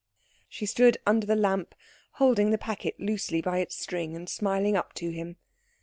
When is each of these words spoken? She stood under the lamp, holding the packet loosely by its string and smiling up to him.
She 0.49 0.65
stood 0.65 0.97
under 1.05 1.27
the 1.27 1.35
lamp, 1.35 1.75
holding 2.13 2.49
the 2.49 2.57
packet 2.57 2.99
loosely 2.99 3.39
by 3.39 3.59
its 3.59 3.75
string 3.75 4.15
and 4.15 4.27
smiling 4.27 4.75
up 4.75 4.93
to 4.93 5.11
him. 5.11 5.35